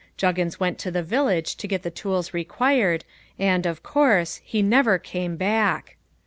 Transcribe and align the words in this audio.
Juggins 0.17 0.59
went 0.59 0.79
to 0.79 0.89
the 0.89 1.03
village 1.03 1.55
to 1.57 1.67
get 1.67 1.83
the 1.83 1.91
tools 1.91 2.33
required, 2.33 3.05
and, 3.37 3.67
of 3.67 3.83
course, 3.83 4.41
he 4.43 4.63
never 4.63 4.97
came 4.97 5.35
back. 5.37 5.95